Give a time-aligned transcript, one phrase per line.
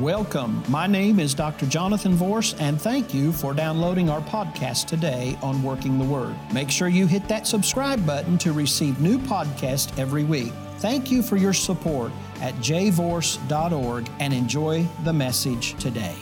[0.00, 0.62] Welcome.
[0.68, 1.66] My name is Dr.
[1.66, 6.36] Jonathan Vorse, and thank you for downloading our podcast today on Working the Word.
[6.52, 10.52] Make sure you hit that subscribe button to receive new podcasts every week.
[10.76, 16.14] Thank you for your support at jvorse.org and enjoy the message today.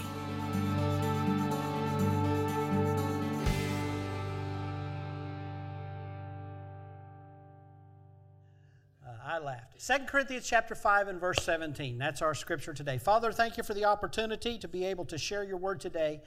[9.86, 11.96] 2 Corinthians chapter 5 and verse 17.
[11.96, 12.98] That's our scripture today.
[12.98, 16.22] Father, thank you for the opportunity to be able to share your word today.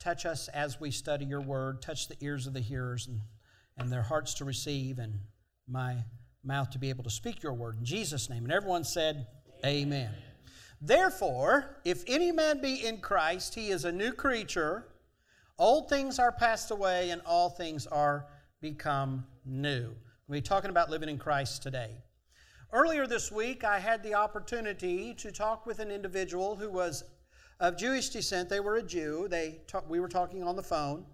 [0.00, 1.80] Touch us as we study your word.
[1.80, 3.20] Touch the ears of the hearers and,
[3.78, 5.20] and their hearts to receive and
[5.68, 5.98] my
[6.42, 7.78] mouth to be able to speak your word.
[7.78, 8.42] In Jesus' name.
[8.42, 9.28] And everyone said,
[9.64, 10.08] Amen.
[10.08, 10.14] Amen.
[10.80, 14.88] Therefore, if any man be in Christ, he is a new creature.
[15.56, 18.26] Old things are passed away and all things are
[18.60, 19.92] become new.
[20.26, 22.03] We're talking about living in Christ today.
[22.74, 27.04] Earlier this week, I had the opportunity to talk with an individual who was
[27.60, 28.48] of Jewish descent.
[28.48, 29.28] They were a Jew.
[29.30, 31.06] They talk, we were talking on the phone.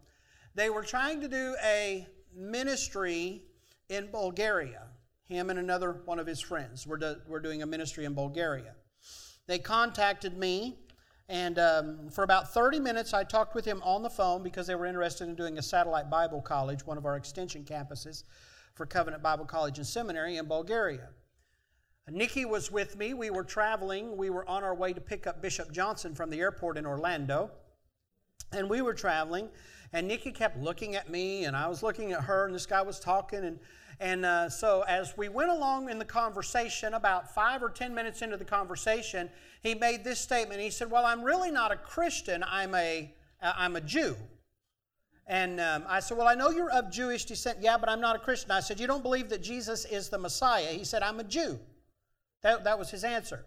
[0.54, 3.42] They were trying to do a ministry
[3.90, 4.84] in Bulgaria.
[5.24, 8.74] Him and another one of his friends were, do, were doing a ministry in Bulgaria.
[9.46, 10.78] They contacted me,
[11.28, 14.76] and um, for about 30 minutes, I talked with him on the phone because they
[14.76, 18.24] were interested in doing a satellite Bible college, one of our extension campuses
[18.72, 21.10] for Covenant Bible College and Seminary in Bulgaria.
[22.10, 23.14] Nikki was with me.
[23.14, 24.16] We were traveling.
[24.16, 27.50] We were on our way to pick up Bishop Johnson from the airport in Orlando.
[28.52, 29.48] And we were traveling,
[29.92, 32.82] and Nikki kept looking at me, and I was looking at her, and this guy
[32.82, 33.44] was talking.
[33.44, 33.60] And,
[34.00, 38.22] and uh, so, as we went along in the conversation, about five or ten minutes
[38.22, 39.30] into the conversation,
[39.62, 40.60] he made this statement.
[40.60, 44.16] He said, Well, I'm really not a Christian, I'm a, I'm a Jew.
[45.28, 47.58] And um, I said, Well, I know you're of Jewish descent.
[47.60, 48.50] Yeah, but I'm not a Christian.
[48.50, 50.72] I said, You don't believe that Jesus is the Messiah?
[50.72, 51.60] He said, I'm a Jew.
[52.42, 53.44] That, that was his answer.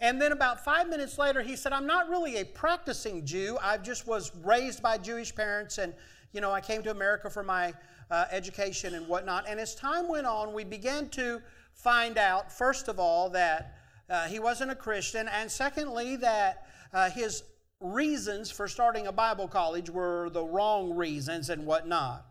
[0.00, 3.58] And then about five minutes later, he said, I'm not really a practicing Jew.
[3.62, 5.94] I just was raised by Jewish parents, and,
[6.32, 7.72] you know, I came to America for my
[8.10, 9.44] uh, education and whatnot.
[9.48, 11.40] And as time went on, we began to
[11.74, 13.76] find out, first of all, that
[14.10, 17.44] uh, he wasn't a Christian, and secondly, that uh, his
[17.80, 22.26] reasons for starting a Bible college were the wrong reasons and whatnot.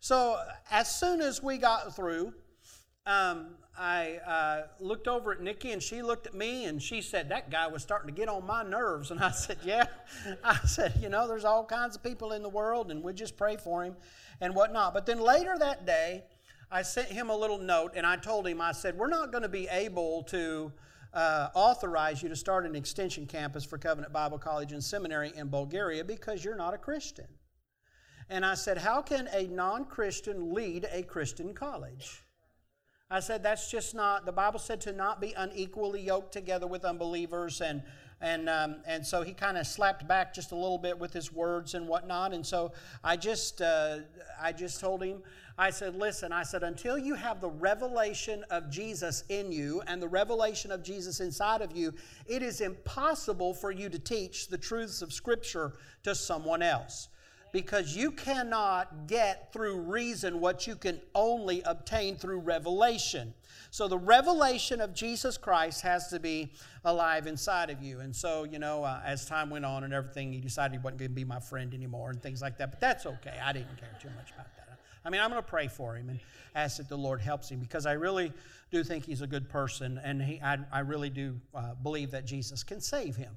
[0.00, 2.32] So as soon as we got through,
[3.06, 7.28] um, I uh, looked over at Nikki and she looked at me and she said,
[7.28, 9.12] That guy was starting to get on my nerves.
[9.12, 9.86] And I said, Yeah.
[10.44, 13.36] I said, You know, there's all kinds of people in the world and we just
[13.36, 13.94] pray for him
[14.40, 14.94] and whatnot.
[14.94, 16.24] But then later that day,
[16.72, 19.42] I sent him a little note and I told him, I said, We're not going
[19.42, 20.72] to be able to
[21.14, 25.48] uh, authorize you to start an extension campus for Covenant Bible College and Seminary in
[25.48, 27.26] Bulgaria because you're not a Christian.
[28.28, 32.24] And I said, How can a non Christian lead a Christian college?
[33.10, 36.84] I said, that's just not, the Bible said to not be unequally yoked together with
[36.84, 37.62] unbelievers.
[37.62, 37.82] And,
[38.20, 41.32] and, um, and so he kind of slapped back just a little bit with his
[41.32, 42.34] words and whatnot.
[42.34, 44.00] And so I just, uh,
[44.38, 45.22] I just told him,
[45.56, 50.02] I said, listen, I said, until you have the revelation of Jesus in you and
[50.02, 51.94] the revelation of Jesus inside of you,
[52.26, 57.08] it is impossible for you to teach the truths of Scripture to someone else
[57.52, 63.34] because you cannot get through reason what you can only obtain through revelation.
[63.70, 66.52] So the revelation of Jesus Christ has to be
[66.84, 68.00] alive inside of you.
[68.00, 70.98] And so, you know, uh, as time went on and everything, he decided he wasn't
[70.98, 72.70] going to be my friend anymore and things like that.
[72.70, 73.38] But that's okay.
[73.42, 74.78] I didn't care too much about that.
[75.04, 76.20] I mean, I'm going to pray for him and
[76.54, 78.32] ask that the Lord helps him because I really
[78.70, 82.26] do think he's a good person and he, I, I really do uh, believe that
[82.26, 83.36] Jesus can save him.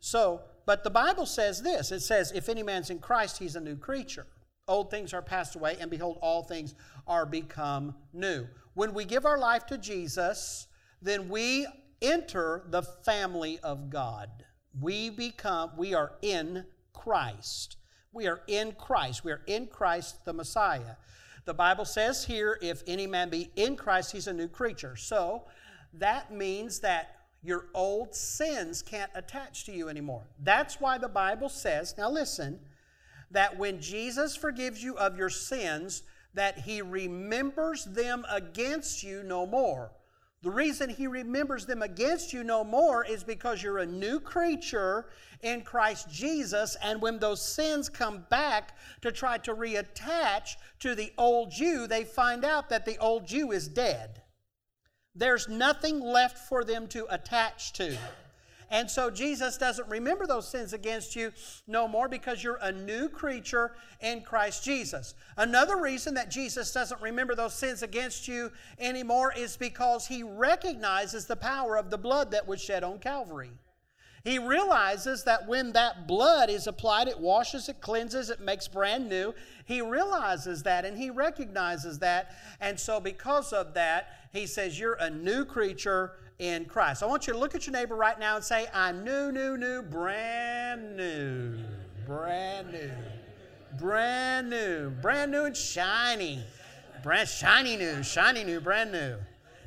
[0.00, 3.60] So, but the Bible says this it says, If any man's in Christ, he's a
[3.60, 4.26] new creature.
[4.68, 6.74] Old things are passed away, and behold, all things
[7.06, 8.46] are become new.
[8.74, 10.68] When we give our life to Jesus,
[11.00, 11.66] then we
[12.00, 14.28] enter the family of God.
[14.80, 17.76] We become, we are in Christ.
[18.12, 19.24] We are in Christ.
[19.24, 20.96] We are in Christ the Messiah.
[21.44, 24.96] The Bible says here, if any man be in Christ, he's a new creature.
[24.96, 25.44] So
[25.94, 30.22] that means that your old sins can't attach to you anymore.
[30.38, 32.60] That's why the Bible says, now listen,
[33.30, 36.02] that when Jesus forgives you of your sins,
[36.34, 39.92] that he remembers them against you no more.
[40.42, 45.06] The reason he remembers them against you no more is because you're a new creature
[45.42, 51.12] in Christ Jesus, and when those sins come back to try to reattach to the
[51.18, 54.21] old you, they find out that the old you is dead.
[55.14, 57.96] There's nothing left for them to attach to.
[58.72, 61.32] And so Jesus doesn't remember those sins against you
[61.66, 65.14] no more because you're a new creature in Christ Jesus.
[65.36, 71.26] Another reason that Jesus doesn't remember those sins against you anymore is because he recognizes
[71.26, 73.50] the power of the blood that was shed on Calvary.
[74.24, 79.08] He realizes that when that blood is applied, it washes, it cleanses, it makes brand
[79.08, 79.34] new.
[79.64, 82.36] He realizes that and he recognizes that.
[82.60, 87.02] And so, because of that, he says, You're a new creature in Christ.
[87.02, 89.56] I want you to look at your neighbor right now and say, I'm new, new,
[89.56, 91.58] new, brand new.
[92.06, 92.90] Brand new.
[93.78, 94.90] Brand new.
[94.90, 96.42] Brand new and shiny.
[97.02, 99.16] Brand shiny new, shiny new, brand new.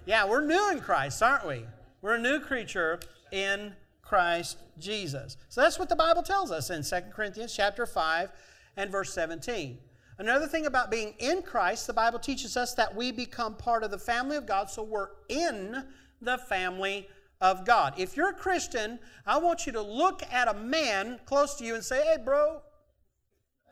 [0.05, 1.65] Yeah, we're new in Christ, aren't we?
[2.01, 2.99] We're a new creature
[3.31, 3.73] in
[4.05, 5.35] Christ Jesus.
[5.49, 8.29] So that's what the Bible tells us in 2 Corinthians chapter 5
[8.77, 9.79] and verse 17.
[10.17, 13.91] Another thing about being in Christ, the Bible teaches us that we become part of
[13.91, 15.83] the family of God, so we're in
[16.21, 17.09] the family
[17.41, 17.95] of God.
[17.97, 21.75] If you're a Christian, I want you to look at a man close to you
[21.75, 22.61] and say, hey, bro.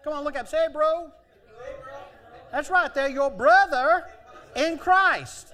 [0.03, 0.49] Come on, look up.
[0.49, 1.11] Say, hey, bro.
[2.51, 4.05] That's right, they're your brother
[4.55, 5.53] in Christ.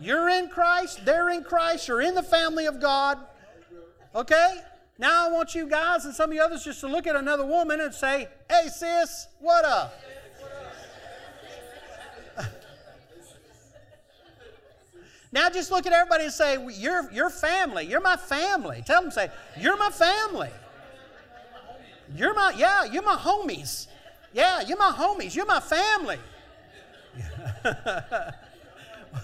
[0.00, 3.18] You're in Christ, they're in Christ, you're in the family of God.
[4.18, 4.60] Okay?
[4.98, 7.46] Now I want you guys and some of you others just to look at another
[7.46, 9.94] woman and say, hey, sis, what up?
[15.30, 17.84] now just look at everybody and say, you're, you're family.
[17.86, 18.82] You're my family.
[18.84, 20.50] Tell them, say, you're my family.
[22.16, 23.86] You're my, yeah, you're my homies.
[24.32, 25.36] Yeah, you're my homies.
[25.36, 26.18] You're my family.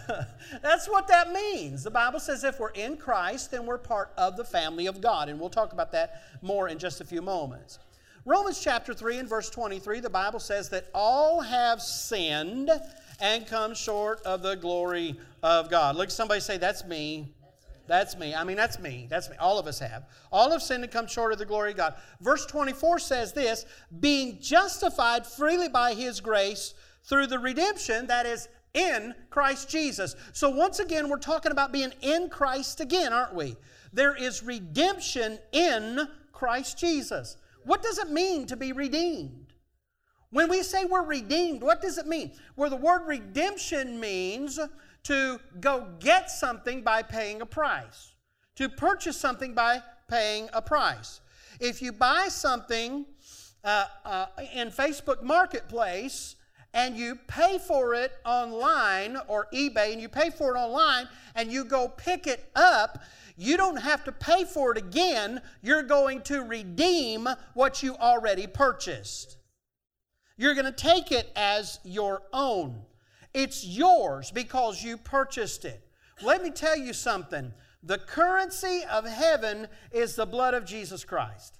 [0.62, 1.82] That's what that means.
[1.82, 5.29] The Bible says if we're in Christ, then we're part of the family of God.
[5.29, 7.79] And we'll talk about that more in just a few moments.
[8.26, 12.70] Romans chapter 3 and verse 23, the Bible says that all have sinned
[13.20, 15.96] and come short of the glory of God.
[15.96, 17.35] Look, somebody say, That's me.
[17.87, 18.35] That's me.
[18.35, 19.06] I mean, that's me.
[19.11, 19.37] That's me.
[19.37, 20.08] All of us have.
[20.32, 21.94] All have sinned and come short of the glory of God.
[22.20, 23.67] Verse 24 says this
[24.00, 26.73] being justified freely by his grace
[27.05, 30.16] through the redemption that is in Christ Jesus.
[30.32, 33.56] So, once again, we're talking about being in Christ again, aren't we?
[33.92, 37.36] There is redemption in Christ Jesus.
[37.64, 39.54] What does it mean to be redeemed?
[40.30, 42.32] When we say we're redeemed, what does it mean?
[42.56, 44.58] Well, the word redemption means
[45.04, 48.14] to go get something by paying a price,
[48.56, 51.20] to purchase something by paying a price.
[51.60, 53.06] If you buy something
[53.62, 56.36] uh, uh, in Facebook Marketplace,
[56.74, 61.50] and you pay for it online or eBay and you pay for it online and
[61.50, 63.02] you go pick it up,
[63.36, 65.40] you don't have to pay for it again.
[65.62, 69.38] You're going to redeem what you already purchased.
[70.36, 72.82] You're going to take it as your own.
[73.32, 75.80] It's yours because you purchased it.
[76.22, 81.58] Let me tell you something the currency of heaven is the blood of Jesus Christ.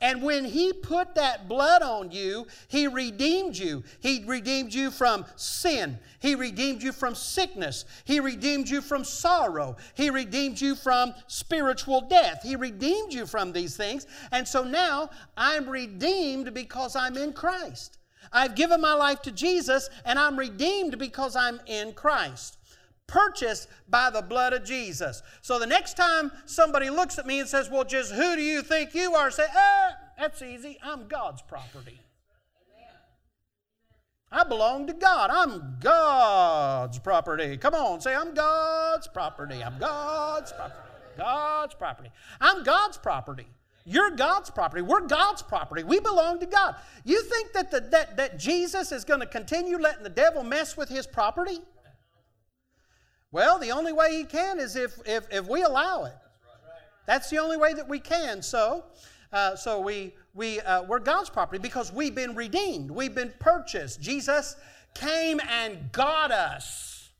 [0.00, 3.82] And when He put that blood on you, He redeemed you.
[4.00, 5.98] He redeemed you from sin.
[6.20, 7.84] He redeemed you from sickness.
[8.04, 9.76] He redeemed you from sorrow.
[9.94, 12.42] He redeemed you from spiritual death.
[12.42, 14.06] He redeemed you from these things.
[14.30, 17.98] And so now I'm redeemed because I'm in Christ.
[18.32, 22.57] I've given my life to Jesus and I'm redeemed because I'm in Christ
[23.08, 25.22] purchased by the blood of Jesus.
[25.42, 28.62] So the next time somebody looks at me and says, Well, just who do you
[28.62, 29.32] think you are?
[29.32, 30.78] Say, Ah, that's easy.
[30.84, 32.00] I'm God's property.
[34.30, 35.30] I belong to God.
[35.32, 37.56] I'm God's property.
[37.56, 39.62] Come on, say, I'm God's property.
[39.64, 40.78] I'm God's property.
[41.16, 42.10] God's property.
[42.40, 43.46] I'm God's property.
[43.86, 44.82] You're God's property.
[44.82, 45.82] We're God's property.
[45.82, 46.76] We belong to God.
[47.06, 50.76] You think that, the, that, that Jesus is going to continue letting the devil mess
[50.76, 51.58] with his property?
[53.30, 56.16] Well, the only way he can is if, if, if we allow it.
[57.06, 58.42] That's the only way that we can.
[58.42, 58.84] So,
[59.32, 62.90] uh, so we, we, uh, we're God's property because we've been redeemed.
[62.90, 64.00] We've been purchased.
[64.00, 64.56] Jesus
[64.94, 67.10] came and got us.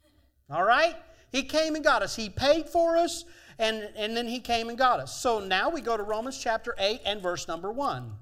[0.50, 0.96] All right?
[1.32, 2.16] He came and got us.
[2.16, 3.24] He paid for us,
[3.58, 5.18] and, and then He came and got us.
[5.20, 8.12] So now we go to Romans chapter 8 and verse number 1.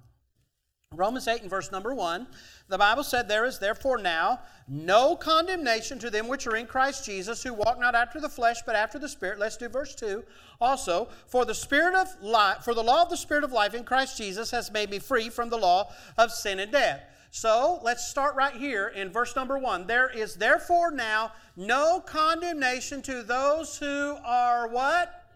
[0.93, 2.27] Romans 8 and verse number 1,
[2.69, 7.05] the Bible said, There is therefore now no condemnation to them which are in Christ
[7.05, 9.39] Jesus, who walk not after the flesh, but after the Spirit.
[9.39, 10.25] Let's do verse 2
[10.61, 11.09] also.
[11.29, 14.17] For the Spirit of life, for the law of the Spirit of life in Christ
[14.17, 17.03] Jesus has made me free from the law of sin and death.
[17.31, 19.87] So let's start right here in verse number 1.
[19.87, 25.31] There is therefore now no condemnation to those who are what?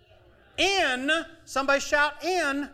[0.56, 1.10] In.
[1.44, 2.62] Somebody shout in.
[2.62, 2.68] in.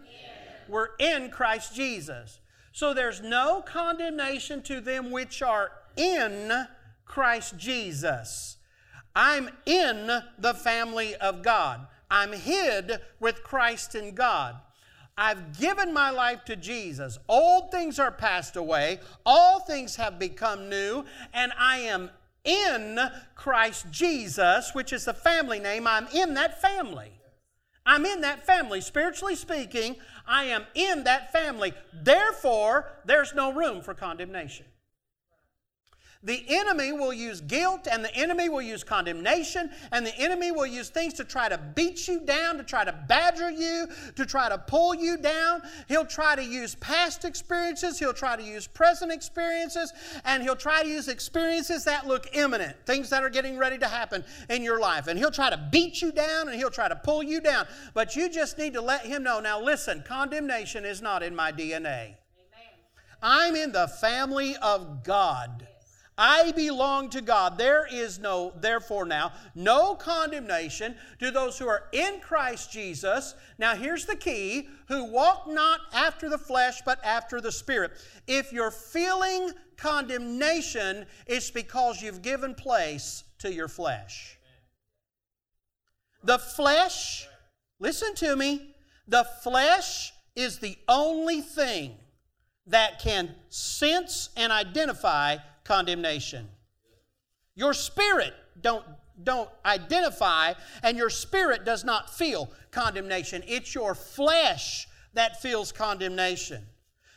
[0.69, 2.39] We're in Christ Jesus.
[2.77, 6.67] So there's no condemnation to them which are in
[7.07, 8.59] Christ Jesus.
[9.15, 11.87] I'm in the family of God.
[12.11, 14.57] I'm hid with Christ in God.
[15.17, 17.19] I've given my life to Jesus.
[17.31, 22.11] Old things are passed away, all things have become new, and I am
[22.45, 22.99] in
[23.35, 25.87] Christ Jesus, which is the family name.
[25.87, 27.13] I'm in that family.
[27.87, 28.81] I'm in that family.
[28.81, 31.73] Spiritually speaking, I am in that family.
[31.93, 34.67] Therefore, there's no room for condemnation.
[36.27, 40.67] The enemy will use guilt and the enemy will use condemnation and the enemy will
[40.67, 44.49] use things to try to beat you down, to try to badger you, to try
[44.49, 45.63] to pull you down.
[45.87, 49.93] He'll try to use past experiences, he'll try to use present experiences,
[50.25, 53.87] and he'll try to use experiences that look imminent, things that are getting ready to
[53.87, 55.07] happen in your life.
[55.07, 57.69] And he'll try to beat you down and he'll try to pull you down.
[57.95, 61.53] But you just need to let him know now, listen, condemnation is not in my
[61.53, 62.17] DNA.
[62.17, 62.17] Amen.
[63.23, 65.69] I'm in the family of God.
[66.19, 67.59] I belong to God.
[67.59, 73.35] There is no, therefore, now, no condemnation to those who are in Christ Jesus.
[73.59, 77.93] Now, here's the key who walk not after the flesh, but after the Spirit.
[78.27, 84.39] If you're feeling condemnation, it's because you've given place to your flesh.
[86.25, 87.29] The flesh,
[87.79, 88.75] listen to me,
[89.07, 91.95] the flesh is the only thing
[92.67, 96.49] that can sense and identify condemnation.
[97.55, 98.85] Your spirit don't,
[99.23, 103.43] don't identify, and your spirit does not feel condemnation.
[103.47, 106.63] It's your flesh that feels condemnation.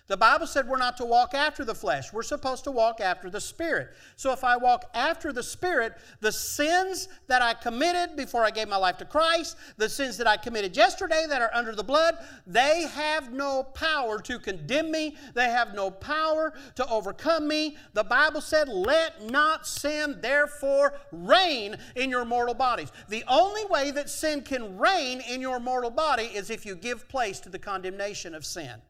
[0.10, 2.12] The Bible said we're not to walk after the flesh.
[2.12, 3.90] We're supposed to walk after the Spirit.
[4.16, 8.68] So if I walk after the Spirit, the sins that I committed before I gave
[8.68, 12.16] my life to Christ, the sins that I committed yesterday that are under the blood,
[12.48, 15.16] they have no power to condemn me.
[15.36, 17.78] They have no power to overcome me.
[17.94, 22.92] The Bible said, Let not sin therefore reign in your mortal bodies.
[23.10, 27.08] The only way that sin can reign in your mortal body is if you give
[27.08, 28.82] place to the condemnation of sin.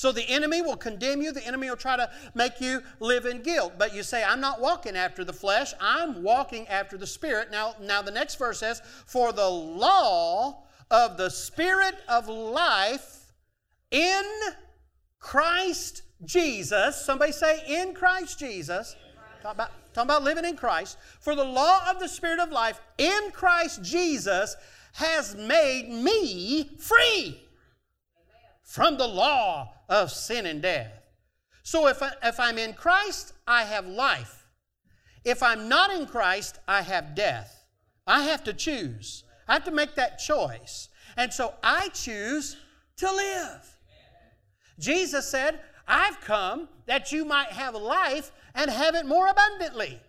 [0.00, 1.30] So the enemy will condemn you.
[1.30, 3.74] The enemy will try to make you live in guilt.
[3.76, 5.74] But you say, I'm not walking after the flesh.
[5.78, 7.50] I'm walking after the Spirit.
[7.50, 13.34] Now, now the next verse says, For the law of the Spirit of life
[13.90, 14.24] in
[15.18, 17.04] Christ Jesus.
[17.04, 18.96] Somebody say, in Christ Jesus.
[19.42, 20.96] Talk about, talking about living in Christ.
[21.20, 24.56] For the law of the Spirit of life in Christ Jesus
[24.94, 27.42] has made me free
[28.62, 30.92] from the law of sin and death.
[31.62, 34.46] So if, I, if I'm in Christ, I have life.
[35.24, 37.64] If I'm not in Christ, I have death.
[38.06, 39.24] I have to choose.
[39.46, 40.88] I have to make that choice.
[41.16, 42.56] And so I choose
[42.96, 43.78] to live.
[44.78, 50.00] Jesus said, I've come that you might have life and have it more abundantly.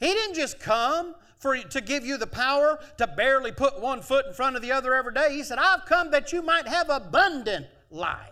[0.00, 4.26] He didn't just come for, to give you the power to barely put one foot
[4.26, 5.32] in front of the other every day.
[5.32, 8.31] He said, I've come that you might have abundant life.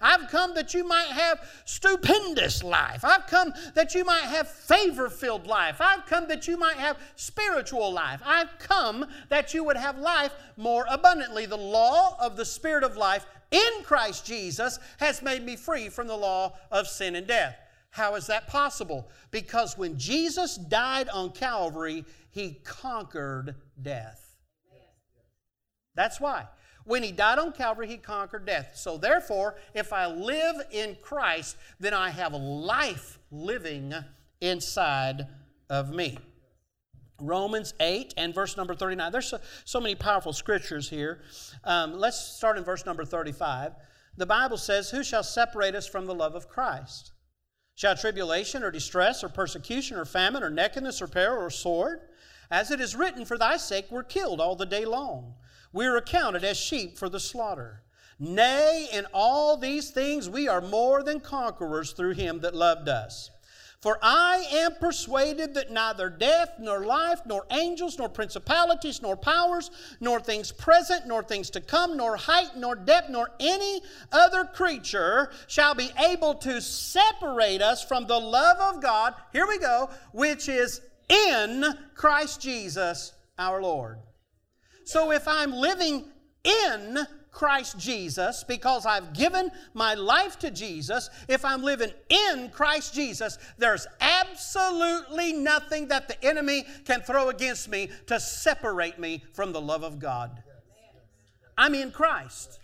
[0.00, 3.04] I've come that you might have stupendous life.
[3.04, 5.80] I've come that you might have favor filled life.
[5.80, 8.20] I've come that you might have spiritual life.
[8.24, 11.46] I've come that you would have life more abundantly.
[11.46, 16.06] The law of the Spirit of life in Christ Jesus has made me free from
[16.06, 17.56] the law of sin and death.
[17.90, 19.08] How is that possible?
[19.30, 24.36] Because when Jesus died on Calvary, he conquered death.
[25.94, 26.48] That's why.
[26.84, 28.72] When he died on Calvary, he conquered death.
[28.74, 33.94] So, therefore, if I live in Christ, then I have life living
[34.40, 35.26] inside
[35.70, 36.18] of me.
[37.20, 39.12] Romans 8 and verse number 39.
[39.12, 41.22] There's so, so many powerful scriptures here.
[41.62, 43.72] Um, let's start in verse number 35.
[44.16, 47.12] The Bible says, Who shall separate us from the love of Christ?
[47.76, 52.00] Shall tribulation or distress or persecution or famine or nakedness or peril or sword?
[52.50, 55.34] As it is written, For thy sake we're killed all the day long.
[55.74, 57.82] We are accounted as sheep for the slaughter.
[58.20, 63.32] Nay, in all these things we are more than conquerors through him that loved us.
[63.80, 69.72] For I am persuaded that neither death, nor life, nor angels, nor principalities, nor powers,
[70.00, 75.32] nor things present, nor things to come, nor height, nor depth, nor any other creature
[75.48, 80.48] shall be able to separate us from the love of God, here we go, which
[80.48, 81.64] is in
[81.96, 83.98] Christ Jesus our Lord.
[84.84, 86.04] So if I'm living
[86.44, 86.98] in
[87.30, 93.38] Christ Jesus because I've given my life to Jesus, if I'm living in Christ Jesus,
[93.58, 99.60] there's absolutely nothing that the enemy can throw against me to separate me from the
[99.60, 100.42] love of God.
[101.58, 102.60] I'm in Christ.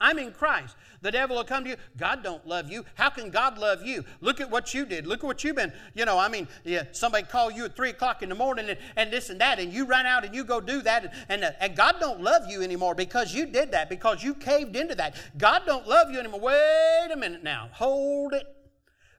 [0.00, 0.76] I'm in Christ.
[1.00, 1.76] The devil will come to you.
[1.96, 2.84] God don't love you.
[2.96, 4.04] How can God love you?
[4.20, 5.06] Look at what you did.
[5.06, 5.72] Look at what you've been.
[5.94, 8.78] You know, I mean, yeah, somebody call you at three o'clock in the morning and,
[8.96, 11.44] and this and that, and you run out and you go do that, and, and,
[11.44, 14.94] uh, and God don't love you anymore because you did that, because you caved into
[14.96, 15.14] that.
[15.36, 16.40] God don't love you anymore.
[16.40, 17.68] Wait a minute now.
[17.72, 18.46] Hold it.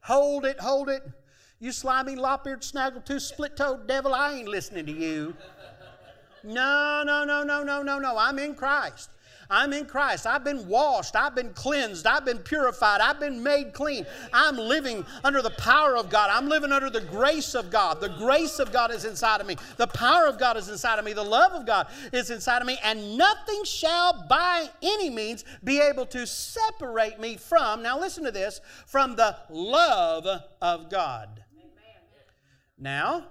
[0.01, 0.59] Hold it.
[0.59, 1.03] Hold it.
[1.61, 5.35] You slimy, lop-eared, snaggle-tooth, split-toed devil, I ain't listening to you.
[6.41, 8.17] No, no, no, no, no, no, no.
[8.17, 9.09] I'm in Christ.
[9.51, 10.27] I'm in Christ.
[10.27, 11.15] I've been washed.
[11.15, 12.05] I've been cleansed.
[12.05, 13.01] I've been purified.
[13.01, 14.05] I've been made clean.
[14.31, 16.29] I'm living under the power of God.
[16.31, 17.99] I'm living under the grace of God.
[17.99, 19.55] The grace of God is inside of me.
[19.77, 21.13] The power of God is inside of me.
[21.13, 22.77] The love of God is inside of me.
[22.83, 28.31] And nothing shall by any means be able to separate me from, now listen to
[28.31, 30.27] this, from the love
[30.61, 31.43] of God.
[32.77, 33.25] Now,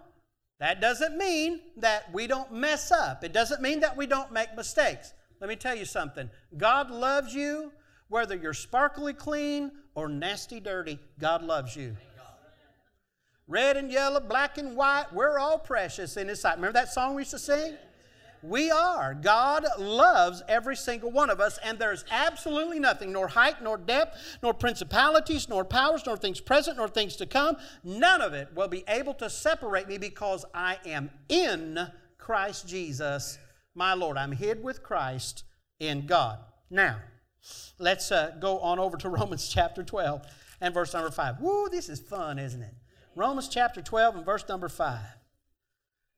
[0.59, 3.23] that doesn't mean that we don't mess up.
[3.23, 5.15] It doesn't mean that we don't make mistakes.
[5.41, 7.73] Let me tell you something God loves you,
[8.09, 11.97] whether you're sparkly clean or nasty dirty, God loves you.
[13.47, 16.57] Red and yellow, black and white, we're all precious in His sight.
[16.57, 17.77] Remember that song we used to sing?
[18.43, 19.15] We are.
[19.15, 24.39] God loves every single one of us, and there's absolutely nothing, nor height, nor depth,
[24.43, 27.57] nor principalities, nor powers, nor things present, nor things to come.
[27.83, 33.39] None of it will be able to separate me because I am in Christ Jesus
[33.79, 34.19] my Lord.
[34.19, 35.45] I'm hid with Christ
[35.79, 36.41] in God.
[36.69, 36.99] Now,
[37.79, 40.27] let's uh, go on over to Romans chapter 12
[40.61, 41.41] and verse number 5.
[41.41, 42.75] Woo, this is fun, isn't it?
[43.15, 44.99] Romans chapter 12 and verse number 5.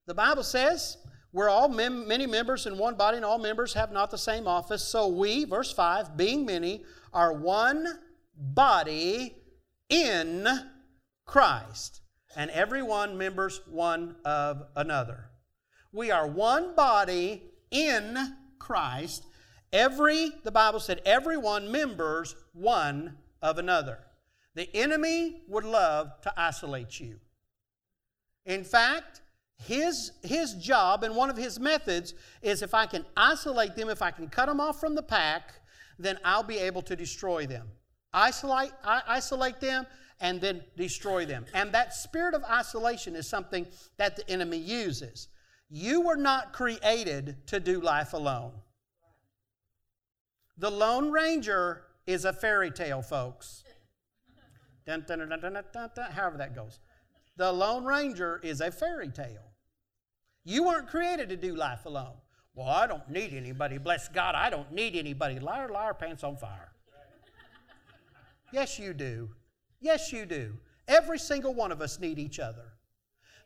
[0.06, 0.96] The Bible says,
[1.32, 4.48] We're all mem- many members in one body, and all members have not the same
[4.48, 4.82] office.
[4.82, 7.86] So we, verse 5, being many, are one
[8.34, 9.36] body
[9.88, 10.46] in
[11.26, 12.00] Christ,
[12.34, 15.30] and every one members one of another.
[15.92, 19.24] We are one body in Christ.
[19.72, 23.98] Every, the Bible said, everyone members one of another.
[24.54, 27.20] The enemy would love to isolate you.
[28.46, 29.20] In fact,
[29.58, 34.02] his, his job and one of his methods is if I can isolate them, if
[34.02, 35.52] I can cut them off from the pack,
[35.98, 37.68] then I'll be able to destroy them.
[38.12, 39.86] Isolate, isolate them
[40.20, 41.44] and then destroy them.
[41.54, 43.66] And that spirit of isolation is something
[43.98, 45.28] that the enemy uses.
[45.70, 48.52] You were not created to do life alone.
[50.58, 53.62] The Lone Ranger is a fairy tale, folks.
[54.84, 56.80] Dun, dun, dun, however that goes.
[57.36, 59.52] The Lone Ranger is a fairy tale.
[60.44, 62.16] You weren't created to do life alone.
[62.54, 63.78] Well, I don't need anybody.
[63.78, 65.38] Bless God, I don't need anybody.
[65.38, 66.72] Liar, liar, pants on fire.
[68.52, 69.30] yes, you do.
[69.80, 70.54] Yes, you do.
[70.88, 72.72] Every single one of us need each other.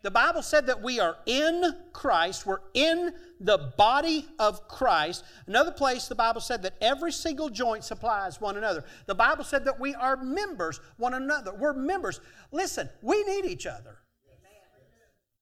[0.05, 1.65] The Bible said that we are in
[1.95, 2.45] Christ.
[2.45, 5.25] We're in the body of Christ.
[5.47, 8.85] Another place, the Bible said that every single joint supplies one another.
[9.07, 11.55] The Bible said that we are members one another.
[11.55, 12.21] We're members.
[12.53, 13.97] Listen, we need each other.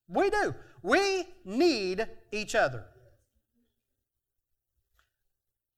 [0.06, 0.54] We do.
[0.80, 2.84] We need each other.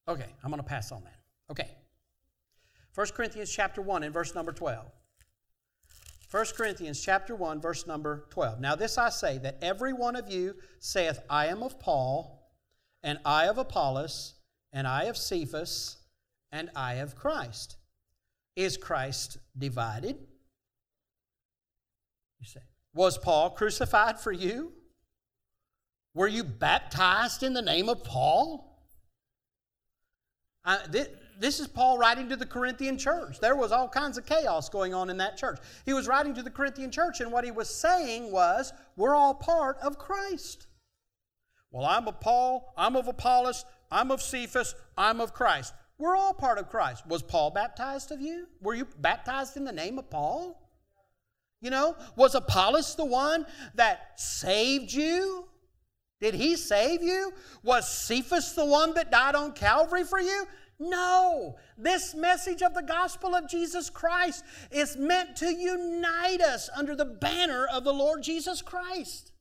[0.07, 1.17] Okay, I'm going to pass on that.
[1.51, 1.71] Okay.
[2.95, 4.85] 1 Corinthians chapter 1 and verse number 12.
[6.35, 8.59] 1 Corinthians chapter 1 verse number 12.
[8.59, 12.51] Now this I say that every one of you saith I am of Paul
[13.05, 14.35] and I of Apollos
[14.73, 15.97] and I of Cephas
[16.51, 17.77] and I of Christ.
[18.57, 20.17] Is Christ divided?
[22.41, 24.73] You say, was Paul crucified for you?
[26.15, 28.77] Were you baptized in the name of Paul?
[30.65, 30.81] I,
[31.39, 33.41] this is Paul writing to the Corinthian church.
[33.41, 35.59] There was all kinds of chaos going on in that church.
[35.85, 39.35] He was writing to the Corinthian church, and what he was saying was, we're all
[39.35, 40.67] part of Christ.
[41.71, 45.75] Well, I'm of Paul, I'm of Apollos, I'm of Cephas, I'm of Christ.
[45.99, 47.07] We're all part of Christ.
[47.07, 48.47] Was Paul baptized of you?
[48.61, 50.61] Were you baptized in the name of Paul?
[51.61, 55.49] You know, was Apollos the one that saved you?
[56.21, 57.33] Did he save you?
[57.63, 60.47] Was Cephas the one that died on Calvary for you?
[60.79, 66.97] No, this message of the gospel of Jesus Christ is meant to unite us under
[66.97, 69.33] the banner of the Lord Jesus Christ.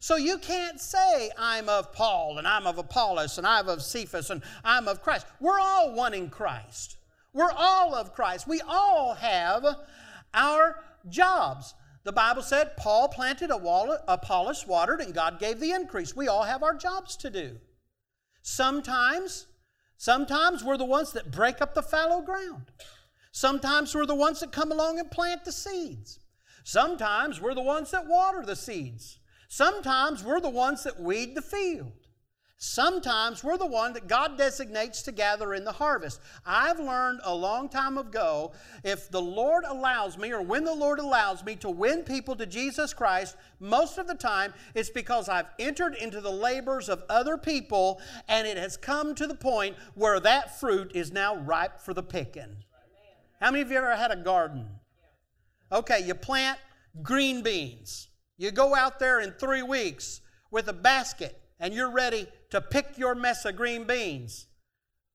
[0.00, 4.30] So you can't say, I'm of Paul, and I'm of Apollos, and I'm of Cephas,
[4.30, 5.26] and I'm of Christ.
[5.40, 6.96] We're all one in Christ.
[7.32, 8.48] We're all of Christ.
[8.48, 9.64] We all have
[10.34, 11.74] our jobs.
[12.04, 16.16] The Bible said Paul planted, a wall, Apollos watered, and God gave the increase.
[16.16, 17.58] We all have our jobs to do.
[18.42, 19.46] Sometimes
[20.00, 22.72] Sometimes we're the ones that break up the fallow ground.
[23.32, 26.20] Sometimes we're the ones that come along and plant the seeds.
[26.64, 29.18] Sometimes we're the ones that water the seeds.
[29.50, 31.92] Sometimes we're the ones that weed the field.
[32.62, 36.20] Sometimes we're the one that God designates to gather in the harvest.
[36.44, 38.52] I've learned a long time ago
[38.84, 42.44] if the Lord allows me, or when the Lord allows me to win people to
[42.44, 47.38] Jesus Christ, most of the time it's because I've entered into the labors of other
[47.38, 51.94] people and it has come to the point where that fruit is now ripe for
[51.94, 52.56] the picking.
[53.40, 54.66] How many of you ever had a garden?
[55.72, 56.58] Okay, you plant
[57.02, 58.08] green beans.
[58.36, 60.20] You go out there in three weeks
[60.50, 64.46] with a basket and you're ready to pick your mess of green beans,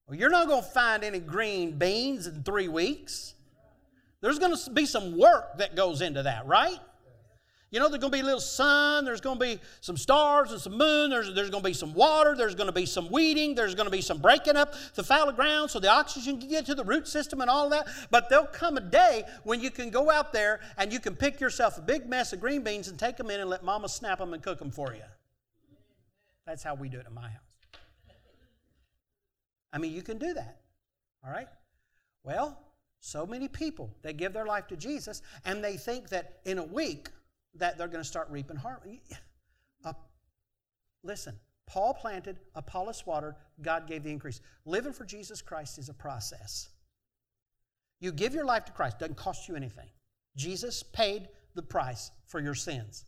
[0.06, 3.34] well, you're not going to find any green beans in three weeks.
[4.20, 6.78] There's going to be some work that goes into that, right?
[7.72, 10.52] You know, there's going to be a little sun, there's going to be some stars
[10.52, 13.10] and some moon, there's, there's going to be some water, there's going to be some
[13.10, 16.48] weeding, there's going to be some breaking up the fallow ground so the oxygen can
[16.48, 17.88] get to the root system and all that.
[18.10, 21.40] But there'll come a day when you can go out there and you can pick
[21.40, 24.20] yourself a big mess of green beans and take them in and let mama snap
[24.20, 25.02] them and cook them for you.
[26.46, 27.40] That's how we do it in my house.
[29.72, 30.60] I mean, you can do that.
[31.24, 31.48] All right?
[32.22, 32.58] Well,
[33.00, 36.64] so many people, they give their life to Jesus and they think that in a
[36.64, 37.10] week
[37.54, 39.00] that they're going to start reaping harvest.
[39.84, 39.92] Uh,
[41.02, 44.40] listen, Paul planted, Apollos watered, God gave the increase.
[44.64, 46.68] Living for Jesus Christ is a process.
[48.00, 49.88] You give your life to Christ, doesn't cost you anything.
[50.36, 53.04] Jesus paid the price for your sins.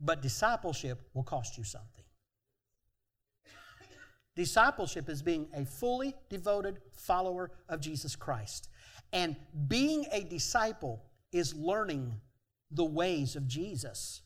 [0.00, 2.01] But discipleship will cost you something.
[4.34, 8.68] Discipleship is being a fully devoted follower of Jesus Christ.
[9.12, 9.36] And
[9.68, 12.20] being a disciple is learning
[12.70, 14.22] the ways of Jesus.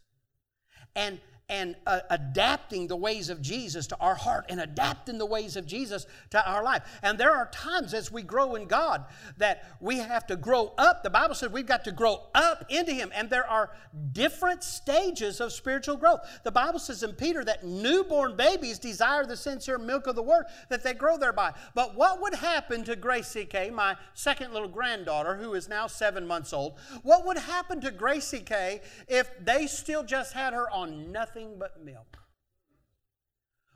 [0.95, 5.55] And and uh, adapting the ways of Jesus to our heart and adapting the ways
[5.55, 6.83] of Jesus to our life.
[7.03, 9.05] And there are times as we grow in God
[9.39, 11.05] that we have to grow up.
[11.05, 13.71] The Bible says we've got to grow up into Him, and there are
[14.13, 16.21] different stages of spiritual growth.
[16.43, 20.47] The Bible says in Peter that newborn babies desire the sincere milk of the Word
[20.69, 21.53] that they grow thereby.
[21.75, 26.27] But what would happen to Gracie K, my second little granddaughter, who is now seven
[26.27, 26.75] months old?
[27.05, 31.36] What would happen to Gracie K if they still just had her on nothing?
[31.37, 32.19] Nothing but milk?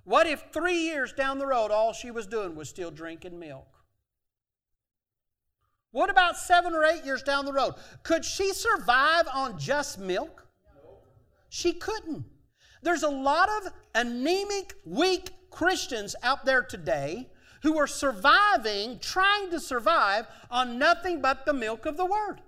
[0.05, 3.66] What if three years down the road all she was doing was still drinking milk?
[5.92, 7.75] What about seven or eight years down the road?
[8.03, 10.46] Could she survive on just milk?
[11.49, 12.25] She couldn't.
[12.83, 17.29] There's a lot of anemic, weak Christians out there today
[17.62, 22.40] who are surviving, trying to survive on nothing but the milk of the Word.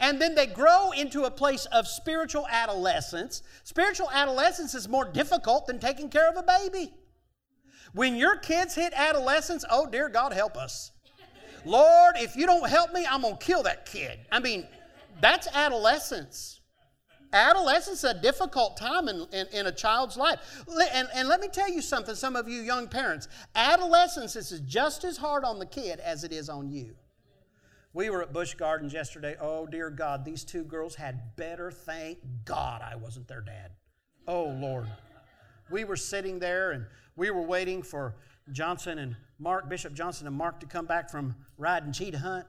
[0.00, 3.42] And then they grow into a place of spiritual adolescence.
[3.64, 6.94] Spiritual adolescence is more difficult than taking care of a baby.
[7.94, 10.92] When your kids hit adolescence, oh dear God, help us.
[11.64, 14.20] Lord, if you don't help me, I'm going to kill that kid.
[14.30, 14.66] I mean,
[15.20, 16.60] that's adolescence.
[17.32, 20.64] Adolescence is a difficult time in, in, in, a child's life.
[20.92, 25.04] And, and let me tell you something, some of you young parents adolescence is just
[25.04, 26.94] as hard on the kid as it is on you.
[27.94, 29.36] We were at Busch Gardens yesterday.
[29.40, 33.70] Oh, dear God, these two girls had better thank God I wasn't their dad.
[34.26, 34.86] Oh, Lord.
[35.70, 38.14] We were sitting there and we were waiting for
[38.52, 42.46] Johnson and Mark, Bishop Johnson and Mark to come back from riding cheetah hunt.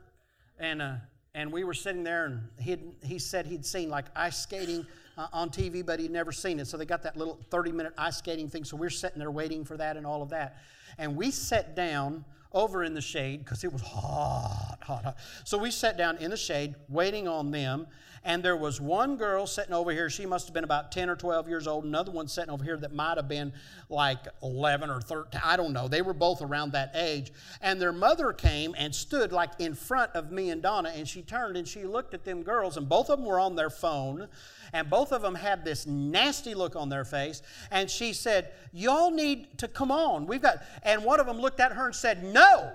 [0.60, 0.95] And, uh,
[1.34, 4.86] and we were sitting there and he he said he'd seen like ice skating
[5.17, 6.67] uh, on TV, but he'd never seen it.
[6.67, 8.63] So they got that little 30 minute ice skating thing.
[8.65, 10.58] So we're sitting there waiting for that and all of that.
[10.97, 15.17] And we sat down over in the shade because it was hot, hot, hot.
[15.43, 17.88] So we sat down in the shade waiting on them.
[18.23, 20.10] And there was one girl sitting over here.
[20.10, 21.86] She must have been about 10 or 12 years old.
[21.86, 23.53] Another one sitting over here that might have been
[23.89, 25.41] like 11 or 13.
[25.43, 25.88] I don't know.
[25.88, 27.32] They were both around that age.
[27.62, 30.91] And their mother came and stood like in front of me and Donna.
[30.95, 32.77] And she turned and she looked at them girls.
[32.77, 34.27] And both of them were on their phone
[34.73, 37.41] and both of them had this nasty look on their face.
[37.71, 40.27] And she said, Y'all need to come on.
[40.27, 42.71] We've got, and one of them looked at her and said, No.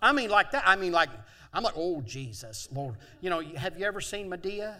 [0.00, 0.62] I mean, like that.
[0.66, 1.08] I mean, like,
[1.58, 2.94] I'm like, Oh, Jesus, Lord.
[3.20, 4.76] You know, have you ever seen Madea?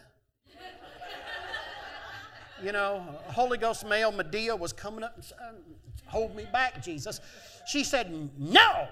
[2.63, 5.39] you know, Holy Ghost male Madea was coming up and said,
[6.07, 7.21] Hold me back, Jesus.
[7.67, 8.87] She said, No.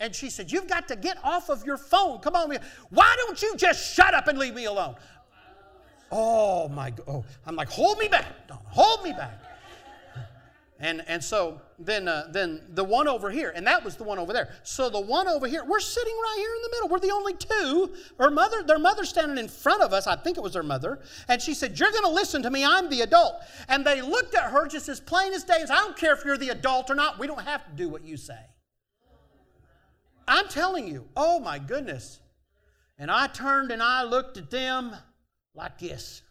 [0.00, 2.18] And she said, You've got to get off of your phone.
[2.18, 2.54] Come on.
[2.90, 4.96] Why don't you just shut up and leave me alone?
[6.12, 7.04] Oh my, God.
[7.08, 9.40] oh, I'm like, hold me back, Donna, hold me back.
[10.82, 14.18] And, and so then, uh, then the one over here, and that was the one
[14.18, 14.54] over there.
[14.62, 16.88] So the one over here, we're sitting right here in the middle.
[16.88, 17.94] We're the only two.
[18.18, 20.06] Her mother, their mother standing in front of us.
[20.06, 21.00] I think it was their mother.
[21.28, 22.64] And she said, You're going to listen to me.
[22.64, 23.34] I'm the adult.
[23.68, 25.58] And they looked at her just as plain as day.
[25.60, 27.18] As I don't care if you're the adult or not.
[27.18, 28.40] We don't have to do what you say.
[30.26, 31.08] I'm telling you.
[31.14, 32.20] Oh my goodness.
[32.98, 34.96] And I turned and I looked at them
[35.54, 36.22] like this.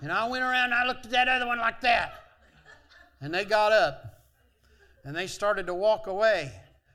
[0.00, 2.24] And I went around and I looked at that other one like that.
[3.20, 4.22] And they got up
[5.04, 6.52] and they started to walk away.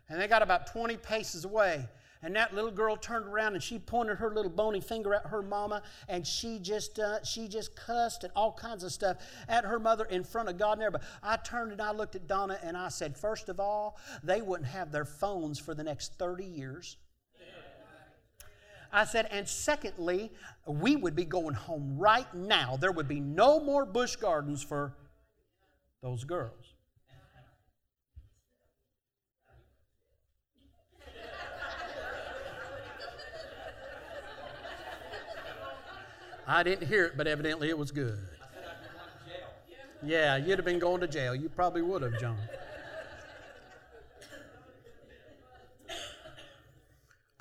[0.09, 1.87] And they got about 20 paces away.
[2.21, 5.41] And that little girl turned around and she pointed her little bony finger at her
[5.41, 9.17] mama, and she just uh, she just cussed and all kinds of stuff
[9.49, 11.03] at her mother in front of God and everybody.
[11.21, 14.69] I turned and I looked at Donna and I said, first of all, they wouldn't
[14.69, 16.95] have their phones for the next 30 years.
[18.95, 20.31] I said, and secondly,
[20.67, 22.77] we would be going home right now.
[22.77, 24.93] There would be no more Busch Gardens for
[26.03, 26.75] those girls.
[36.45, 38.19] I didn't hear it, but evidently it was good.
[40.05, 41.33] Yeah, you'd have been going to jail.
[41.33, 42.37] You probably would have, John.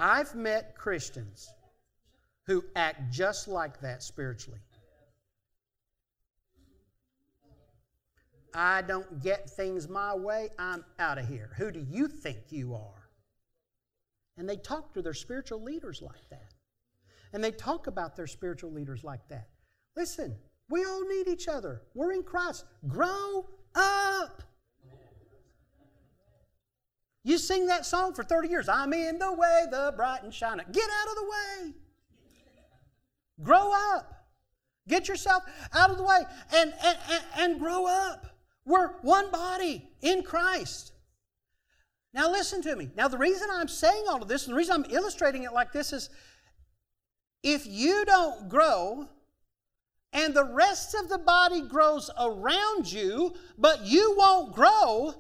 [0.05, 1.49] I've met Christians
[2.49, 4.59] who act just like that spiritually.
[8.53, 11.51] I don't get things my way, I'm out of here.
[11.57, 13.09] Who do you think you are?
[14.37, 16.53] And they talk to their spiritual leaders like that.
[17.33, 19.51] And they talk about their spiritual leaders like that.
[19.97, 20.35] Listen,
[20.69, 21.83] we all need each other.
[21.95, 22.65] We're in Christ.
[22.89, 24.43] Grow up.
[27.25, 28.69] You sing that song for 30 years.
[28.69, 30.67] I'm in the way, the bright and shining.
[30.73, 31.75] Get out of the way.
[33.43, 34.27] Grow up.
[34.89, 36.19] Get yourself out of the way
[36.55, 38.27] and, and, and, and grow up.
[38.65, 40.93] We're one body in Christ.
[42.13, 42.91] Now, listen to me.
[42.97, 45.73] Now, the reason I'm saying all of this, and the reason I'm illustrating it like
[45.73, 46.11] this is
[47.43, 49.09] if you don't grow,
[50.13, 55.15] and the rest of the body grows around you, but you won't grow,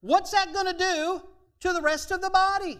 [0.00, 1.22] what's that going to do?
[1.62, 2.78] To the rest of the body.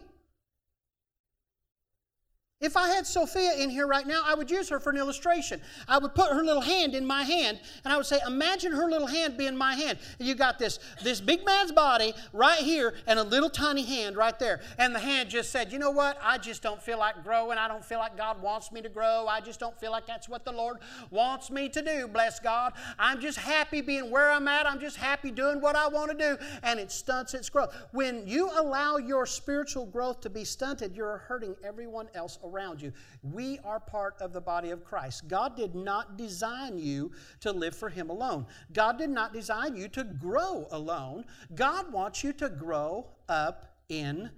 [2.62, 5.60] If I had Sophia in here right now, I would use her for an illustration.
[5.88, 8.88] I would put her little hand in my hand, and I would say, Imagine her
[8.88, 9.98] little hand being my hand.
[10.20, 14.16] And You got this, this big man's body right here, and a little tiny hand
[14.16, 14.60] right there.
[14.78, 16.16] And the hand just said, You know what?
[16.22, 17.58] I just don't feel like growing.
[17.58, 19.26] I don't feel like God wants me to grow.
[19.28, 20.78] I just don't feel like that's what the Lord
[21.10, 22.06] wants me to do.
[22.06, 22.74] Bless God.
[22.96, 24.68] I'm just happy being where I'm at.
[24.68, 26.38] I'm just happy doing what I want to do.
[26.62, 27.74] And it stunts its growth.
[27.90, 32.82] When you allow your spiritual growth to be stunted, you're hurting everyone else around around
[32.82, 32.92] you.
[33.22, 35.28] We are part of the body of Christ.
[35.28, 38.46] God did not design you to live for Him alone.
[38.72, 41.24] God did not design you to grow alone.
[41.54, 44.30] God wants you to grow up in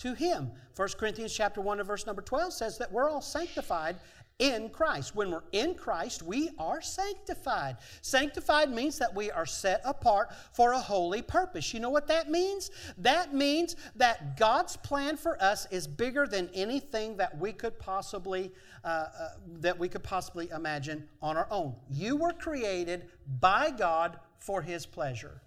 [0.00, 3.96] to him 1 corinthians chapter 1 and verse number 12 says that we're all sanctified
[4.40, 5.14] in Christ.
[5.14, 7.76] When we're in Christ, we are sanctified.
[8.00, 11.72] Sanctified means that we are set apart for a holy purpose.
[11.74, 12.70] You know what that means?
[12.98, 18.50] That means that God's plan for us is bigger than anything that we could possibly
[18.82, 21.74] uh, uh, that we could possibly imagine on our own.
[21.90, 23.04] You were created
[23.38, 25.42] by God for His pleasure.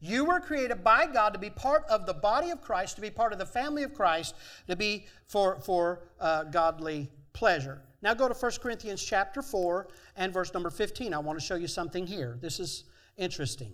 [0.00, 3.10] You were created by God to be part of the body of Christ, to be
[3.10, 4.34] part of the family of Christ,
[4.68, 7.82] to be for, for uh, godly pleasure.
[8.02, 11.14] Now go to 1 Corinthians chapter 4 and verse number 15.
[11.14, 12.38] I want to show you something here.
[12.40, 12.84] This is
[13.16, 13.72] interesting.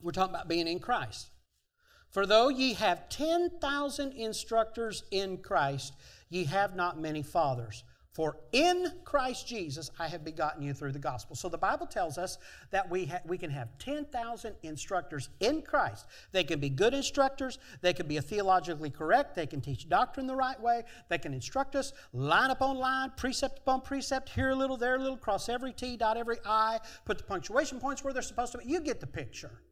[0.00, 1.30] We're talking about being in Christ.
[2.10, 5.94] For though ye have 10,000 instructors in Christ,
[6.28, 7.84] ye have not many fathers.
[8.12, 11.34] For in Christ Jesus I have begotten you through the gospel.
[11.34, 12.36] So the Bible tells us
[12.70, 16.06] that we, ha- we can have 10,000 instructors in Christ.
[16.30, 20.36] They can be good instructors, they can be theologically correct, they can teach doctrine the
[20.36, 24.76] right way, they can instruct us line upon line, precept upon precept, here a little,
[24.76, 28.22] there a little, cross every T, dot every I, put the punctuation points where they're
[28.22, 28.66] supposed to be.
[28.66, 29.62] You get the picture.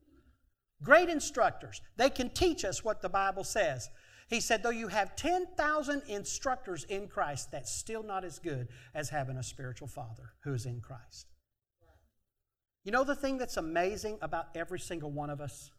[0.82, 1.82] Great instructors.
[1.96, 3.90] They can teach us what the Bible says.
[4.30, 9.08] He said, though you have 10,000 instructors in Christ, that's still not as good as
[9.08, 11.26] having a spiritual father who is in Christ.
[12.84, 15.72] You know the thing that's amazing about every single one of us?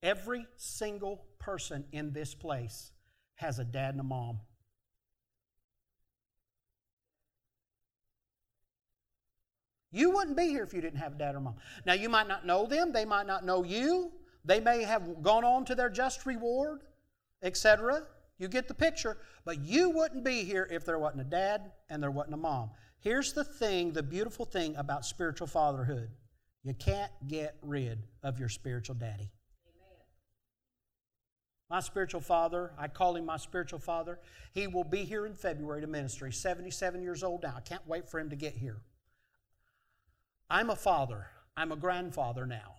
[0.00, 2.92] Every single person in this place
[3.34, 4.38] has a dad and a mom.
[9.90, 11.56] You wouldn't be here if you didn't have a dad or mom.
[11.84, 14.12] Now, you might not know them, they might not know you,
[14.44, 16.80] they may have gone on to their just reward
[17.44, 18.02] etc.
[18.38, 19.18] You get the picture.
[19.44, 22.70] But you wouldn't be here if there wasn't a dad and there wasn't a mom.
[22.98, 26.10] Here's the thing the beautiful thing about spiritual fatherhood
[26.64, 29.30] you can't get rid of your spiritual daddy.
[31.70, 34.18] My spiritual father, I call him my spiritual father.
[34.52, 36.32] He will be here in February to ministry.
[36.32, 37.54] 77 years old now.
[37.56, 38.80] I can't wait for him to get here.
[40.48, 41.26] I'm a father.
[41.56, 42.74] I'm a grandfather now.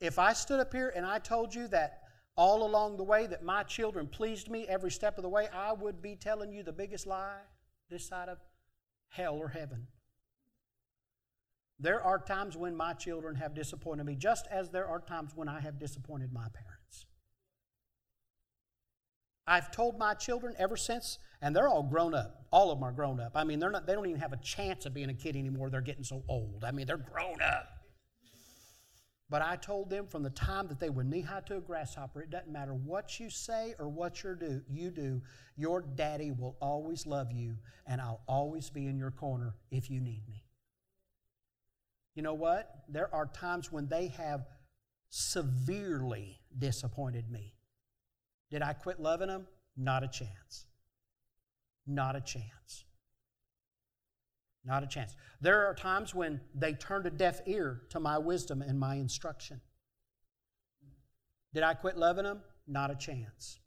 [0.00, 2.02] If I stood up here and I told you that
[2.36, 5.72] all along the way that my children pleased me every step of the way, I
[5.72, 7.40] would be telling you the biggest lie
[7.90, 8.38] this side of
[9.08, 9.88] hell or heaven.
[11.78, 15.48] There are times when my children have disappointed me, just as there are times when
[15.48, 17.06] I have disappointed my parents.
[19.46, 22.44] I've told my children ever since, and they're all grown up.
[22.52, 23.32] All of them are grown up.
[23.34, 25.70] I mean, they're not, they don't even have a chance of being a kid anymore.
[25.70, 26.64] They're getting so old.
[26.64, 27.79] I mean, they're grown up.
[29.30, 32.20] But I told them from the time that they were knee high to a grasshopper,
[32.20, 35.22] it doesn't matter what you say or what you do, you do,
[35.56, 40.00] your daddy will always love you, and I'll always be in your corner if you
[40.00, 40.44] need me.
[42.16, 42.82] You know what?
[42.88, 44.46] There are times when they have
[45.10, 47.54] severely disappointed me.
[48.50, 49.46] Did I quit loving them?
[49.76, 50.66] Not a chance.
[51.86, 52.84] Not a chance.
[54.64, 55.14] Not a chance.
[55.40, 59.60] There are times when they turned a deaf ear to my wisdom and my instruction.
[61.54, 62.42] Did I quit loving them?
[62.66, 63.58] Not a chance.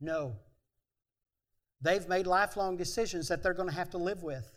[0.00, 0.36] No.
[1.80, 4.50] They've made lifelong decisions that they're going to have to live with.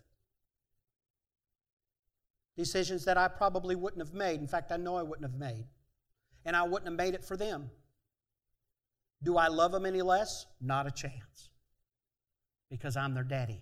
[2.57, 4.39] Decisions that I probably wouldn't have made.
[4.39, 5.65] In fact, I know I wouldn't have made.
[6.45, 7.69] And I wouldn't have made it for them.
[9.21, 10.45] Do I love them any less?
[10.61, 11.51] Not a chance.
[12.69, 13.61] Because I'm their daddy.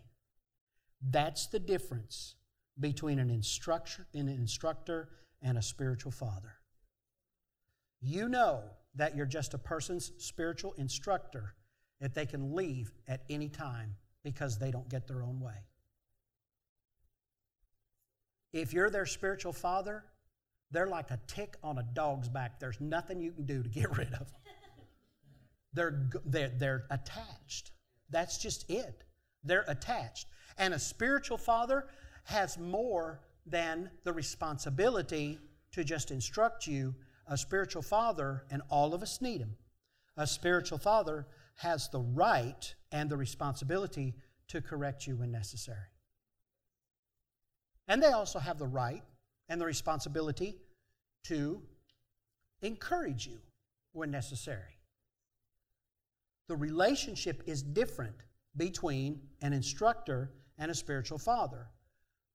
[1.01, 2.35] That's the difference
[2.79, 5.09] between an instructor, an instructor
[5.41, 6.53] and a spiritual father.
[8.01, 8.63] You know
[8.95, 11.55] that you're just a person's spiritual instructor
[11.99, 15.65] that they can leave at any time because they don't get their own way.
[18.53, 20.03] If you're their spiritual father,
[20.71, 22.59] they're like a tick on a dog's back.
[22.59, 24.41] There's nothing you can do to get rid of them.
[25.73, 27.71] They're, they're, they're attached.
[28.09, 29.03] That's just it.
[29.47, 30.27] They're attached.
[30.57, 31.87] And a spiritual father
[32.25, 35.39] has more than the responsibility
[35.71, 36.95] to just instruct you.
[37.29, 39.57] A spiritual father, and all of us need him,
[40.15, 44.15] a spiritual father has the right and the responsibility
[44.47, 45.91] to correct you when necessary.
[47.87, 49.03] And they also have the right
[49.49, 50.57] and the responsibility
[51.25, 51.61] to
[52.61, 53.39] encourage you
[53.91, 54.79] when necessary.
[56.47, 58.15] The relationship is different
[58.57, 61.67] between an instructor and a spiritual father.